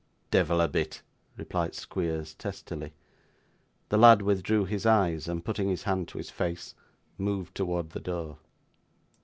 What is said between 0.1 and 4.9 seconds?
'Devil a bit,' replied Squeers testily. The lad withdrew his